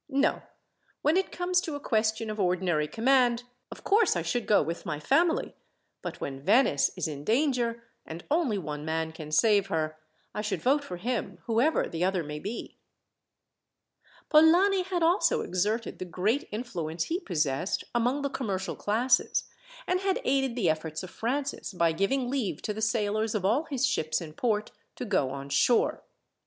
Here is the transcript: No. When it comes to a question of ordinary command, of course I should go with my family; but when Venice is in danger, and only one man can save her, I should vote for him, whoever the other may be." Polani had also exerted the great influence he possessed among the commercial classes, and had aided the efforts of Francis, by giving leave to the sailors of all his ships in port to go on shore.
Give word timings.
No. 0.09 0.41
When 1.03 1.15
it 1.15 1.31
comes 1.31 1.61
to 1.61 1.75
a 1.75 1.79
question 1.79 2.31
of 2.31 2.39
ordinary 2.39 2.87
command, 2.87 3.43
of 3.71 3.83
course 3.83 4.15
I 4.15 4.23
should 4.23 4.47
go 4.47 4.63
with 4.63 4.83
my 4.83 4.99
family; 4.99 5.53
but 6.01 6.19
when 6.19 6.41
Venice 6.41 6.89
is 6.97 7.07
in 7.07 7.23
danger, 7.23 7.83
and 8.03 8.23
only 8.31 8.57
one 8.57 8.83
man 8.83 9.11
can 9.11 9.31
save 9.31 9.67
her, 9.67 9.99
I 10.33 10.41
should 10.41 10.59
vote 10.59 10.83
for 10.83 10.97
him, 10.97 11.37
whoever 11.45 11.87
the 11.87 12.03
other 12.03 12.23
may 12.23 12.39
be." 12.39 12.79
Polani 14.27 14.81
had 14.81 15.03
also 15.03 15.41
exerted 15.41 15.99
the 15.99 16.05
great 16.05 16.47
influence 16.51 17.03
he 17.03 17.19
possessed 17.19 17.83
among 17.93 18.23
the 18.23 18.29
commercial 18.31 18.75
classes, 18.75 19.43
and 19.85 19.99
had 19.99 20.19
aided 20.25 20.55
the 20.55 20.67
efforts 20.67 21.03
of 21.03 21.11
Francis, 21.11 21.73
by 21.73 21.91
giving 21.91 22.27
leave 22.27 22.63
to 22.63 22.73
the 22.73 22.81
sailors 22.81 23.35
of 23.35 23.45
all 23.45 23.65
his 23.65 23.85
ships 23.85 24.19
in 24.19 24.33
port 24.33 24.71
to 24.95 25.05
go 25.05 25.29
on 25.29 25.47
shore. 25.49 26.01